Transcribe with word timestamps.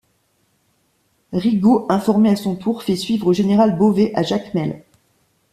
Rigaud, 1.31 1.85
informé 1.89 2.31
à 2.31 2.35
son 2.35 2.55
tour, 2.55 2.81
fait 2.81 2.95
suivre 2.95 3.27
au 3.27 3.33
général 3.33 3.77
Beauvais 3.77 4.11
à 4.15 4.23
Jacmel. 4.23 4.83